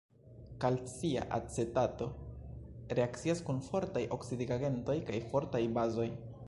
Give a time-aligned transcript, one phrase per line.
[0.61, 2.07] Kalcia acetato
[2.99, 6.13] reakcias kun fortaj oksidigagentoj kaj fortaj bazoj.